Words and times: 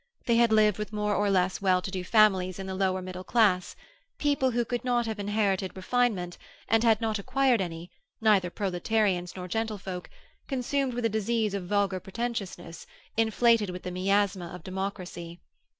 They 0.25 0.37
had 0.37 0.51
lived 0.51 0.79
with 0.79 0.91
more 0.91 1.13
or 1.13 1.29
less 1.29 1.61
well 1.61 1.79
to 1.79 1.91
do 1.91 2.03
families 2.03 2.57
in 2.57 2.65
the 2.65 2.73
lower 2.73 3.03
middle 3.03 3.23
class—people 3.23 4.49
who 4.49 4.65
could 4.65 4.83
not 4.83 5.05
have 5.05 5.19
inherited 5.19 5.75
refinement, 5.77 6.39
and 6.67 6.83
had 6.83 7.01
not 7.01 7.19
acquired 7.19 7.61
any, 7.61 7.91
neither 8.19 8.49
proletarians 8.49 9.35
nor 9.35 9.47
gentlefolk, 9.47 10.09
consumed 10.47 10.95
with 10.95 11.05
a 11.05 11.07
disease 11.07 11.53
of 11.53 11.67
vulgar 11.67 11.99
pretentiousness, 11.99 12.87
inflated 13.15 13.69
with 13.69 13.83
the 13.83 13.91
miasma 13.91 14.47
of 14.47 14.63
democracy. 14.63 15.39